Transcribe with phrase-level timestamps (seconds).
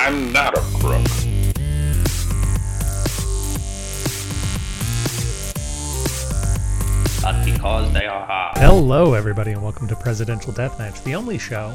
[0.00, 1.02] I'm not a crook.
[7.44, 8.52] Because they are.
[8.54, 11.72] Hello, everybody, and welcome to Presidential Deathmatch, the only show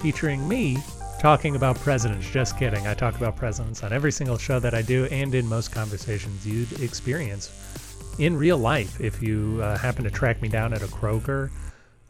[0.00, 0.78] featuring me
[1.20, 2.28] talking about presidents.
[2.30, 2.86] Just kidding.
[2.86, 6.46] I talk about presidents on every single show that I do and in most conversations
[6.46, 7.52] you'd experience
[8.18, 11.50] in real life if you uh, happen to track me down at a Kroger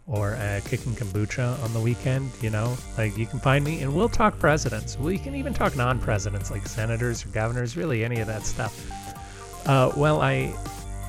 [0.08, 2.30] or at Kicking Kombucha on the weekend.
[2.40, 4.98] You know, like you can find me and we'll talk presidents.
[4.98, 9.67] We can even talk non presidents like senators or governors, really any of that stuff.
[9.67, 10.54] Uh, well, I.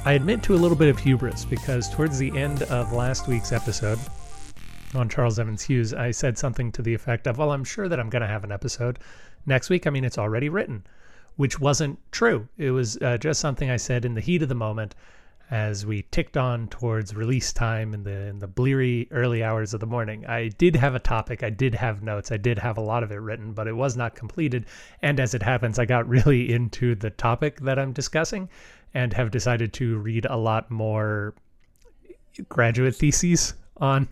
[0.06, 3.52] I admit to a little bit of hubris because towards the end of last week's
[3.52, 4.00] episode,
[4.96, 8.00] on Charles Evans Hughes, I said something to the effect of, Well, I'm sure that
[8.00, 9.00] I'm going to have an episode
[9.46, 9.86] next week.
[9.86, 10.86] I mean, it's already written,
[11.36, 12.48] which wasn't true.
[12.58, 14.96] It was uh, just something I said in the heat of the moment
[15.52, 19.80] as we ticked on towards release time in the in the bleary early hours of
[19.80, 20.26] the morning.
[20.26, 23.12] I did have a topic, I did have notes, I did have a lot of
[23.12, 24.66] it written, but it was not completed.
[25.02, 28.50] And as it happens, I got really into the topic that I'm discussing
[28.94, 31.34] and have decided to read a lot more
[32.48, 34.08] graduate theses on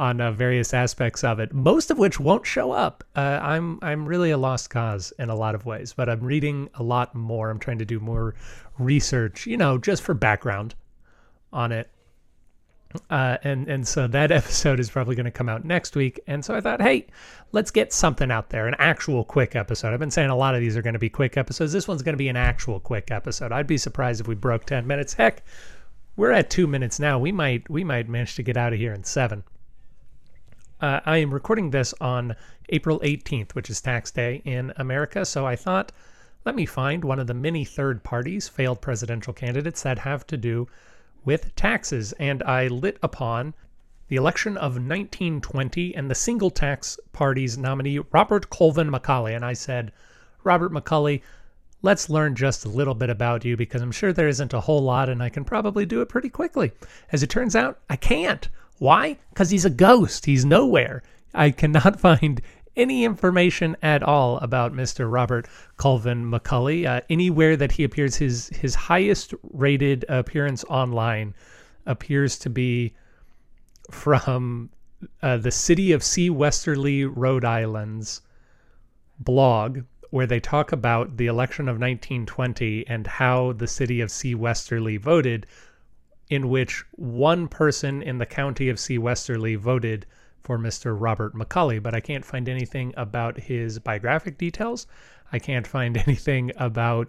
[0.00, 3.04] on uh, various aspects of it, most of which won't show up.
[3.14, 6.70] Uh, I'm I'm really a lost cause in a lot of ways, but I'm reading
[6.74, 7.50] a lot more.
[7.50, 8.34] I'm trying to do more
[8.78, 10.74] research, you know, just for background
[11.52, 11.90] on it.
[13.10, 16.18] Uh, and and so that episode is probably going to come out next week.
[16.26, 17.06] And so I thought, hey,
[17.52, 19.92] let's get something out there, an actual quick episode.
[19.92, 21.74] I've been saying a lot of these are going to be quick episodes.
[21.74, 23.52] This one's going to be an actual quick episode.
[23.52, 25.12] I'd be surprised if we broke 10 minutes.
[25.12, 25.42] Heck,
[26.16, 27.18] we're at two minutes now.
[27.18, 29.44] We might we might manage to get out of here in seven.
[30.80, 32.34] Uh, I am recording this on
[32.70, 35.26] April 18th, which is tax day in America.
[35.26, 35.92] So I thought,
[36.46, 40.38] let me find one of the many third parties, failed presidential candidates that have to
[40.38, 40.68] do
[41.22, 42.12] with taxes.
[42.12, 43.52] And I lit upon
[44.08, 49.36] the election of 1920 and the single tax party's nominee, Robert Colvin Macauley.
[49.36, 49.92] And I said,
[50.44, 51.20] Robert Macauley,
[51.82, 54.82] let's learn just a little bit about you because I'm sure there isn't a whole
[54.82, 56.72] lot and I can probably do it pretty quickly.
[57.12, 58.48] As it turns out, I can't.
[58.80, 59.18] Why?
[59.28, 60.24] Because he's a ghost.
[60.24, 61.02] He's nowhere.
[61.34, 62.40] I cannot find
[62.74, 65.12] any information at all about Mr.
[65.12, 65.46] Robert
[65.76, 66.86] Colvin Macauley.
[66.86, 71.34] Uh, anywhere that he appears, his his highest rated appearance online
[71.84, 72.94] appears to be
[73.90, 74.70] from
[75.22, 78.22] uh, the city of Sea Westerly, Rhode Island's
[79.18, 84.34] blog, where they talk about the election of 1920 and how the city of Sea
[84.34, 85.46] Westerly voted,
[86.30, 88.96] in which one person in the county of C.
[88.96, 90.06] Westerly voted
[90.42, 90.96] for Mr.
[90.98, 94.86] Robert Macauley, but I can't find anything about his biographic details.
[95.32, 97.08] I can't find anything about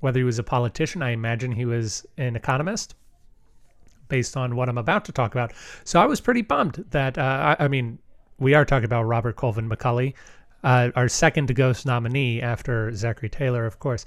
[0.00, 1.02] whether he was a politician.
[1.02, 2.94] I imagine he was an economist
[4.08, 5.52] based on what I'm about to talk about.
[5.84, 7.98] So I was pretty bummed that, uh, I, I, mean,
[8.38, 10.14] we are talking about Robert Colvin Macauley,
[10.62, 14.04] uh, our second Ghost nominee after Zachary Taylor, of course.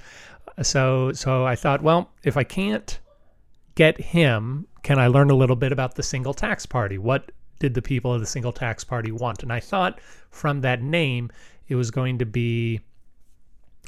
[0.62, 3.00] So, so I thought, well, if I can't
[3.75, 6.97] get him, can I learn a little bit about the single tax party?
[6.97, 9.44] What did the people of the single tax party want?
[9.44, 10.00] And I thought
[10.31, 11.31] from that name,
[11.68, 12.81] it was going to be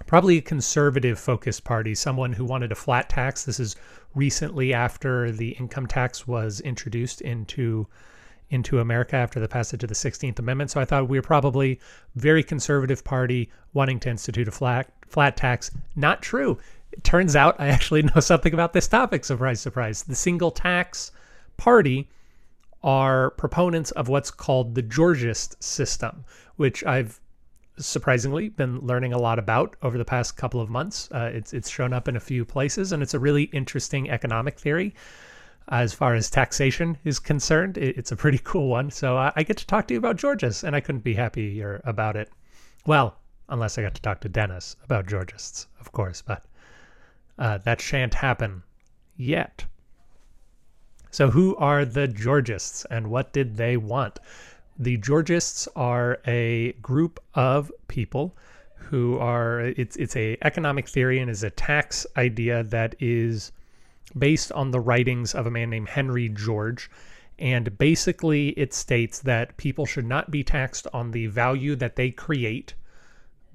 [0.05, 3.45] probably a conservative focused party, someone who wanted a flat tax.
[3.45, 3.75] This is
[4.15, 7.87] recently after the income tax was introduced into
[8.49, 10.71] into America after the passage of the 16th Amendment.
[10.71, 11.81] So I thought we were probably
[12.15, 15.71] very conservative party wanting to institute a flat flat tax.
[15.95, 16.57] Not true.
[16.97, 19.23] It turns out I actually know something about this topic.
[19.23, 20.03] Surprise, surprise.
[20.03, 21.11] The single tax
[21.55, 22.09] party
[22.83, 26.25] are proponents of what's called the Georgist system,
[26.55, 27.19] which I've
[27.77, 31.09] surprisingly been learning a lot about over the past couple of months.
[31.11, 34.59] Uh, it's it's shown up in a few places, and it's a really interesting economic
[34.59, 34.95] theory.
[35.69, 38.89] As far as taxation is concerned, it's a pretty cool one.
[38.89, 42.15] So I, get to talk to you about Georgists, and I couldn't be happier about
[42.15, 42.31] it.
[42.85, 43.17] Well,
[43.49, 46.43] unless I got to talk to Dennis about Georgists, of course, but
[47.37, 48.63] uh, that shan't happen
[49.15, 49.65] yet.
[51.11, 54.19] So, who are the Georgists and what did they want?
[54.77, 58.35] The Georgists are a group of people
[58.75, 63.51] who are it's it's a economic theory and is a tax idea that is
[64.17, 66.89] based on the writings of a man named Henry George
[67.39, 72.11] and basically it states that people should not be taxed on the value that they
[72.11, 72.73] create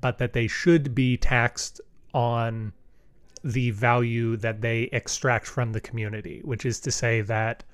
[0.00, 1.80] but that they should be taxed
[2.12, 2.72] on
[3.44, 7.64] the value that they extract from the community, which is to say that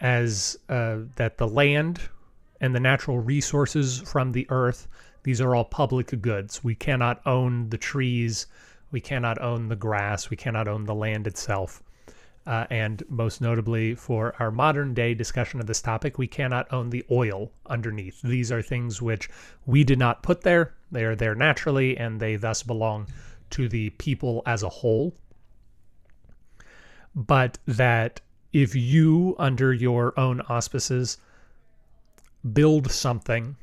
[0.00, 2.00] as uh, that the land
[2.60, 4.88] and the natural resources from the earth,
[5.22, 6.62] these are all public goods.
[6.62, 8.46] We cannot own the trees,
[8.90, 11.82] we cannot own the grass, we cannot own the land itself.
[12.46, 16.90] Uh, and most notably, for our modern day discussion of this topic, we cannot own
[16.90, 18.22] the oil underneath.
[18.22, 19.28] These are things which
[19.64, 20.74] we did not put there.
[20.92, 23.08] They are there naturally, and they thus belong
[23.50, 25.14] to the people as a whole.
[27.14, 28.20] But that
[28.52, 31.18] if you, under your own auspices,
[32.52, 33.56] build something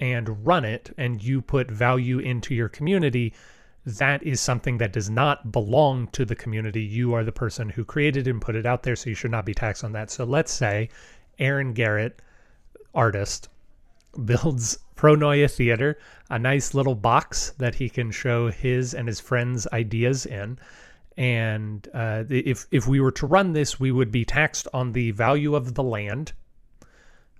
[0.00, 3.32] and run it, and you put value into your community,
[3.84, 6.82] that is something that does not belong to the community.
[6.82, 9.44] You are the person who created and put it out there, so you should not
[9.44, 10.10] be taxed on that.
[10.10, 10.88] So let's say
[11.38, 12.22] Aaron Garrett,
[12.94, 13.48] artist,
[14.24, 15.98] builds Pronoia Theater,
[16.30, 20.60] a nice little box that he can show his and his friends' ideas in.
[21.16, 25.10] And uh, if if we were to run this, we would be taxed on the
[25.10, 26.34] value of the land.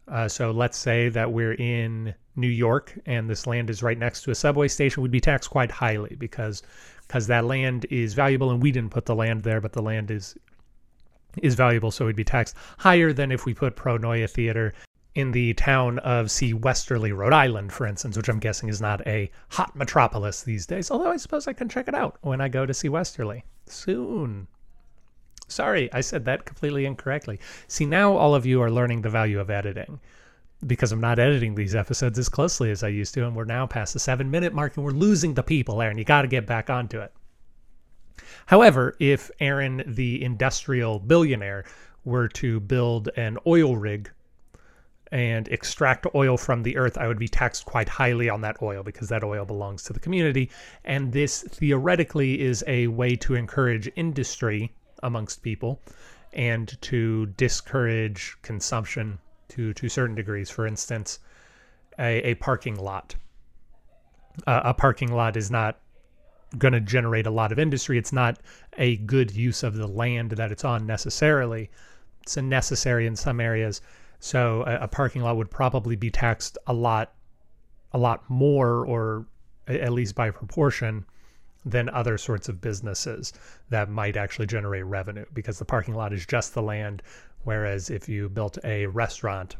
[0.09, 4.23] Uh, so let's say that we're in New York and this land is right next
[4.23, 6.65] to a subway station, we'd be taxed quite highly because
[7.07, 10.11] because that land is valuable and we didn't put the land there, but the land
[10.11, 10.37] is
[11.41, 14.75] is valuable, so we'd be taxed higher than if we put Pronoia Theater
[15.15, 19.07] in the town of Sea Westerly, Rhode Island, for instance, which I'm guessing is not
[19.07, 20.91] a hot metropolis these days.
[20.91, 24.49] Although I suppose I can check it out when I go to Sea Westerly soon.
[25.49, 27.39] Sorry, I said that completely incorrectly.
[27.69, 30.01] See, now all of you are learning the value of editing
[30.67, 33.67] because I'm not editing these episodes as closely as I used to, and we're now
[33.67, 35.99] past the seven minute mark and we're losing the people Aaron.
[35.99, 37.13] you got to get back onto it.
[38.47, 41.65] However, if Aaron, the industrial billionaire,
[42.05, 44.11] were to build an oil rig
[45.13, 48.83] and extract oil from the earth, I would be taxed quite highly on that oil
[48.83, 50.51] because that oil belongs to the community.
[50.85, 54.73] And this theoretically is a way to encourage industry
[55.03, 55.81] amongst people
[56.33, 59.19] and to discourage consumption
[59.51, 60.49] to to certain degrees.
[60.49, 61.19] For instance,
[61.99, 63.15] a, a parking lot.
[64.47, 65.79] Uh, a parking lot is not
[66.57, 67.99] going to generate a lot of industry.
[67.99, 68.39] It's not
[68.79, 71.71] a good use of the land that it's on necessarily.
[72.23, 73.83] It's a necessary in some areas.
[74.23, 77.13] So a, a parking lot would probably be taxed a lot,
[77.93, 79.27] a lot more, or
[79.67, 81.05] at least by proportion,
[81.65, 83.33] than other sorts of businesses
[83.69, 87.03] that might actually generate revenue because the parking lot is just the land
[87.45, 89.57] Whereas if you built a restaurant,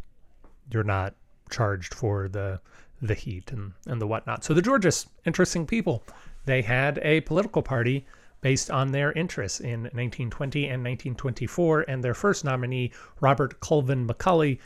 [0.71, 1.15] you're not
[1.51, 2.61] charged for the
[3.01, 4.45] the heat and, and the whatnot.
[4.45, 6.05] So the Georgists, interesting people.
[6.45, 8.07] They had a political party
[8.43, 14.59] based on their interests in 1920 and 1924, and their first nominee, Robert Colvin Macauley,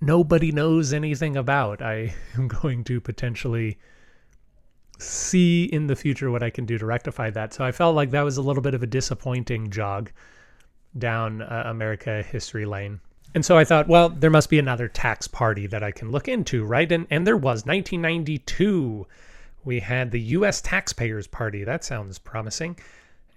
[0.00, 1.80] nobody knows anything about.
[1.80, 3.78] I am going to potentially
[4.98, 7.52] see in the future what I can do to rectify that.
[7.54, 10.10] So I felt like that was a little bit of a disappointing jog
[10.96, 13.00] down uh, America history lane.
[13.34, 16.28] And so I thought, well, there must be another tax party that I can look
[16.28, 16.90] into, right?
[16.90, 19.06] And and there was 1992.
[19.64, 20.60] We had the U.S.
[20.60, 21.64] Taxpayers Party.
[21.64, 22.78] That sounds promising.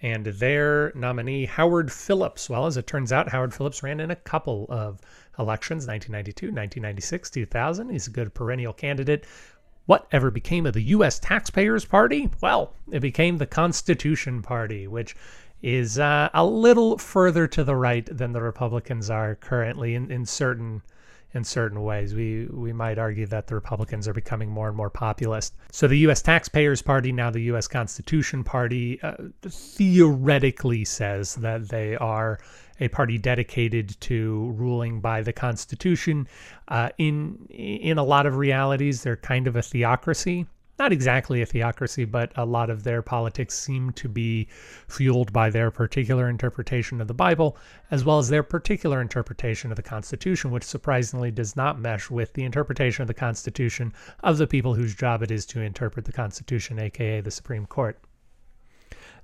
[0.01, 2.49] And their nominee, Howard Phillips.
[2.49, 4.99] Well, as it turns out, Howard Phillips ran in a couple of
[5.39, 7.89] elections 1992, 1996, 2000.
[7.89, 9.25] He's a good perennial candidate.
[9.85, 11.17] Whatever became of the U.S.
[11.17, 12.29] Taxpayers Party?
[12.41, 15.15] Well, it became the Constitution Party, which
[15.63, 20.25] is uh, a little further to the right than the Republicans are currently in, in
[20.25, 20.81] certain
[21.37, 22.13] in certain ways.
[22.13, 25.55] We we might argue that the Republicans are becoming more and more populist.
[25.71, 26.21] So the U.S.
[26.21, 27.67] Taxpayers Party, now the U.S.
[27.67, 32.39] Constitution Party, uh, theoretically says that they are
[32.79, 36.27] a party dedicated to ruling by the Constitution.
[36.67, 40.45] Uh, in in a lot of realities, they're kind of a theocracy
[40.79, 44.47] not exactly a theocracy, but a lot of their politics seem to be
[44.87, 47.57] fueled by their particular interpretation of the Bible,
[47.89, 52.33] as well as their particular interpretation of the Constitution, which surprisingly does not mesh with
[52.33, 53.93] the interpretation of the Constitution
[54.23, 57.99] of the people whose job it is to interpret the Constitution, aka the Supreme Court.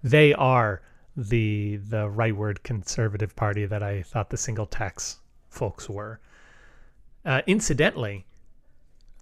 [0.04, 0.82] They are
[1.16, 5.20] the the rightward conservative party that I thought the single tax
[5.50, 6.20] folks were.
[7.24, 8.26] Uh, incidentally,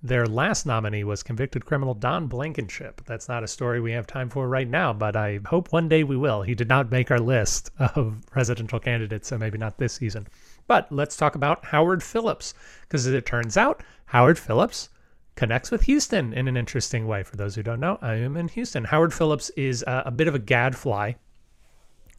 [0.04, 3.02] their last nominee was convicted criminal Don Blankenship.
[3.06, 6.04] That's not a story we have time for right now, but I hope one day
[6.04, 6.42] we will.
[6.42, 10.28] He did not make our list of presidential candidates, so maybe not this season.
[10.66, 14.90] But let's talk about Howard Phillips, because as it turns out, Howard Phillips
[15.36, 17.22] connects with Houston in an interesting way.
[17.22, 18.86] For those who don't know, I am in Houston.
[18.86, 21.14] Howard Phillips is a, a bit of a gadfly,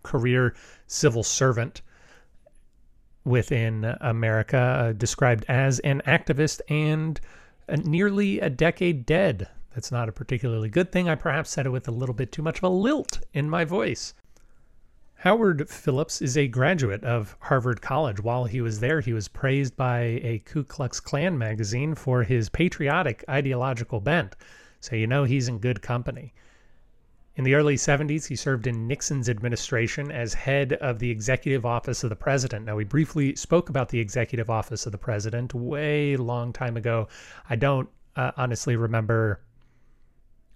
[0.04, 0.54] career
[0.86, 1.82] civil servant
[3.24, 7.20] within America, uh, described as an activist and
[7.68, 9.48] nearly a decade dead.
[9.74, 11.08] That's not a particularly good thing.
[11.08, 13.64] I perhaps said it with a little bit too much of a lilt in my
[13.64, 14.14] voice.
[15.22, 18.20] Howard Phillips is a graduate of Harvard College.
[18.20, 22.48] While he was there, he was praised by a Ku Klux Klan magazine for his
[22.48, 24.34] patriotic ideological bent.
[24.80, 26.34] So you know he's in good company.
[27.34, 32.04] In the early 70s, he served in Nixon's administration as head of the Executive Office
[32.04, 32.66] of the President.
[32.66, 37.08] Now, we briefly spoke about the Executive Office of the President way long time ago.
[37.48, 39.40] I don't uh, honestly remember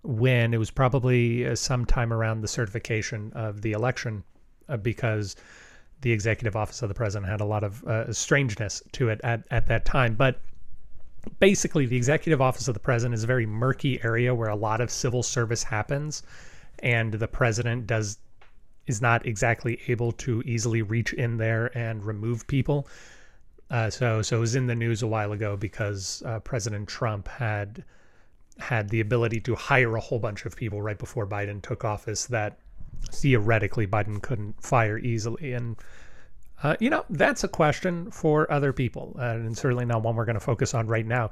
[0.02, 0.52] when.
[0.52, 4.22] It was probably uh, sometime around the certification of the election
[4.68, 5.34] uh, because
[6.02, 9.44] the Executive Office of the President had a lot of uh, strangeness to it at,
[9.50, 10.14] at that time.
[10.14, 10.42] But
[11.38, 14.82] basically, the Executive Office of the President is a very murky area where a lot
[14.82, 16.22] of civil service happens
[16.80, 18.18] and the president does
[18.86, 22.86] is not exactly able to easily reach in there and remove people.
[23.70, 27.26] Uh, so so it was in the news a while ago because uh, President Trump
[27.26, 27.84] had
[28.58, 32.26] had the ability to hire a whole bunch of people right before Biden took office
[32.26, 32.58] that
[33.10, 35.76] theoretically Biden couldn't fire easily and.
[36.62, 40.32] Uh, you know, that's a question for other people, and certainly not one we're going
[40.32, 41.28] to focus on right now.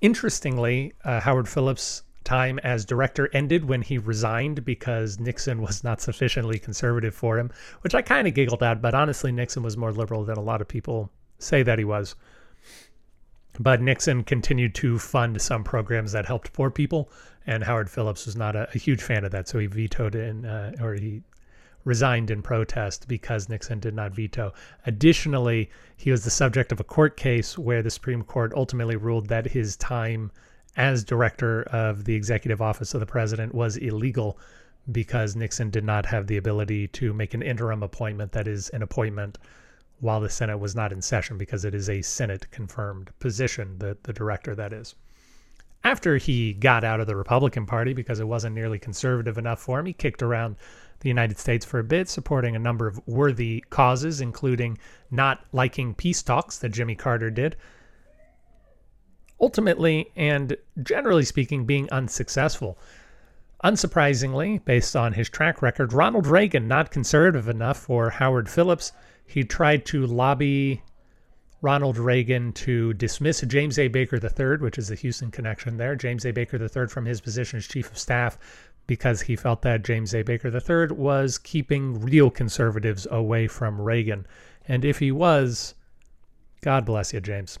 [0.00, 6.00] Interestingly, uh, Howard Phillips time as director ended when he resigned because Nixon was not
[6.00, 7.50] sufficiently conservative for him,
[7.82, 10.60] which I kind of giggled at, but honestly, Nixon was more liberal than a lot
[10.60, 12.14] of people say that he was.
[13.60, 17.10] But Nixon continued to fund some programs that helped poor people,
[17.46, 20.44] and Howard Phillips was not a, a huge fan of that, so he vetoed in,
[20.44, 21.22] uh, or he
[21.84, 24.52] resigned in protest because Nixon did not veto.
[24.86, 29.28] Additionally, he was the subject of a court case where the Supreme Court ultimately ruled
[29.28, 30.32] that his time
[30.76, 34.38] as director of the executive office of the president was illegal
[34.92, 38.82] because Nixon did not have the ability to make an interim appointment that is an
[38.82, 39.38] appointment
[40.00, 43.96] while the Senate was not in session because it is a Senate confirmed position, the,
[44.02, 44.94] the director that is.
[45.82, 49.78] After he got out of the Republican Party because it wasn't nearly conservative enough for
[49.78, 50.56] him, he kicked around
[51.00, 54.78] the United States for a bit, supporting a number of worthy causes, including
[55.10, 57.56] not liking peace talks that Jimmy Carter did,
[59.44, 62.78] ultimately and generally speaking being unsuccessful.
[63.62, 68.92] Unsurprisingly, based on his track record, Ronald Reagan, not conservative enough for Howard Phillips,
[69.26, 70.82] he tried to lobby
[71.60, 73.88] Ronald Reagan to dismiss James A.
[73.88, 76.30] Baker III, which is the Houston connection there, James A.
[76.30, 78.38] Baker III from his position as chief of staff
[78.86, 80.22] because he felt that James A.
[80.22, 84.26] Baker III was keeping real conservatives away from Reagan.
[84.66, 85.74] And if he was,
[86.62, 87.58] God bless you, James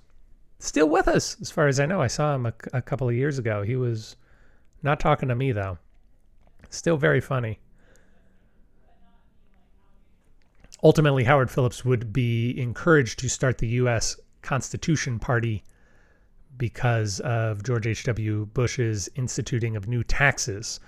[0.64, 2.00] still with us, as far as I know.
[2.00, 3.62] I saw him a, a couple of years ago.
[3.62, 4.16] He was
[4.82, 5.78] not talking to me, though.
[6.70, 7.60] Still very funny.
[10.82, 14.18] Ultimately, Howard Phillips would be encouraged to start the U.S.
[14.42, 15.62] Constitution Party
[16.56, 18.46] because of George H.W.
[18.46, 20.80] Bush's instituting of new taxes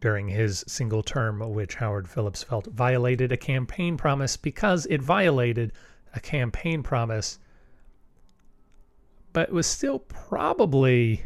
[0.00, 5.72] during his single term, which Howard Phillips felt violated a campaign promise because it violated
[6.14, 7.38] a campaign promise
[9.32, 11.22] but it was still probably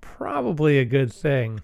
[0.00, 1.60] probably a good thing.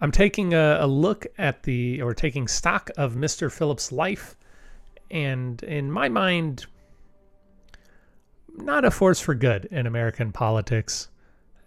[0.00, 3.50] I'm taking a, a, look at the or taking stock of Mr.
[3.50, 4.36] Phillips' life,
[5.10, 6.66] and in my mind,
[8.54, 11.08] not a force for good in American politics.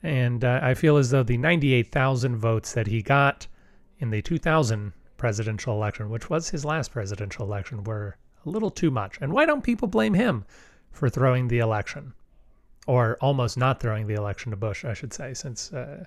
[0.04, 3.48] And uh, I feel as though the 98,000 votes that he got
[3.98, 8.90] in the 2000 presidential election, which was his last presidential election, were a little too
[8.90, 9.18] much.
[9.22, 10.46] And why don't people blame him
[10.92, 12.14] for throwing the election?
[12.88, 16.06] Or almost not throwing the election to Bush, I should say, since uh,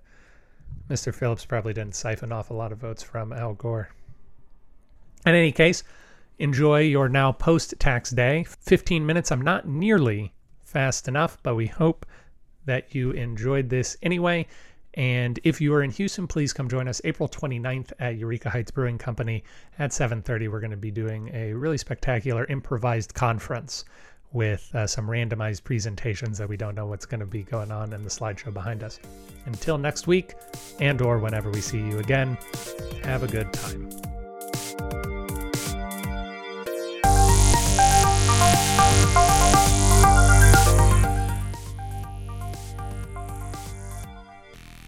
[0.88, 1.14] Mr.
[1.14, 3.90] Phillips probably didn't siphon off a lot of votes from Al Gore.
[5.26, 5.84] In any case,
[6.38, 8.44] enjoy your now post tax day.
[8.44, 10.32] 15 minutes, I'm not nearly
[10.64, 12.06] fast enough, but we hope
[12.64, 14.46] that you enjoyed this anyway.
[14.94, 18.70] And if you are in Houston, please come join us April 29th at Eureka Heights
[18.70, 19.44] Brewing Company
[19.78, 20.48] at 7:30.
[20.48, 23.84] We're going to be doing a really spectacular improvised conference
[24.32, 27.92] with uh, some randomized presentations that we don't know what's going to be going on
[27.92, 29.00] in the slideshow behind us.
[29.46, 30.34] Until next week
[30.78, 32.38] and or whenever we see you again,
[33.02, 33.79] have a good time.